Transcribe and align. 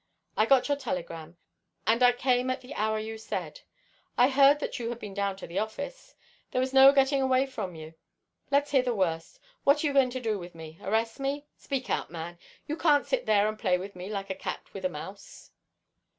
"I 0.35 0.47
got 0.47 0.67
your 0.67 0.77
telegram, 0.77 1.37
and 1.85 2.01
I 2.01 2.11
came 2.11 2.49
at 2.49 2.61
the 2.61 2.73
hour 2.73 2.97
you 2.97 3.19
said. 3.19 3.61
I 4.17 4.29
heard 4.29 4.57
that 4.59 4.79
you 4.79 4.89
had 4.89 4.97
been 4.97 5.13
down 5.13 5.35
to 5.35 5.45
the 5.45 5.59
office. 5.59 6.15
There 6.49 6.59
was 6.59 6.73
no 6.73 6.91
getting 6.91 7.21
away 7.21 7.45
from 7.45 7.75
you. 7.75 7.93
Let's 8.49 8.71
hear 8.71 8.81
the 8.81 8.95
worst. 8.95 9.39
What 9.63 9.83
are 9.83 9.87
you 9.87 9.93
going 9.93 10.09
to 10.09 10.19
do 10.19 10.39
with 10.39 10.55
me? 10.55 10.79
Arrest 10.81 11.19
me? 11.19 11.45
Speak 11.55 11.87
out, 11.91 12.09
man! 12.09 12.39
You 12.65 12.77
can't 12.77 13.05
sit 13.05 13.27
there 13.27 13.47
and 13.47 13.59
play 13.59 13.77
with 13.77 13.95
me 13.95 14.09
like 14.09 14.31
a 14.31 14.33
cat 14.35 14.73
with 14.73 14.85
a 14.85 14.89
mouse." 14.89 15.51